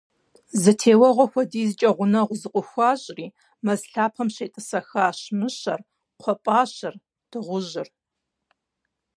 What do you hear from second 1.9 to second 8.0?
гъунэгъу зыкъыхуащӏри, мэз лъапэм щетӏысэхащ мыщэр, кхъуэпӏащэр, дыгъужьыр.